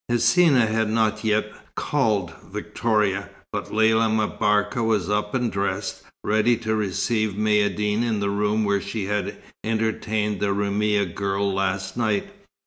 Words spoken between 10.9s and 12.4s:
girl last night.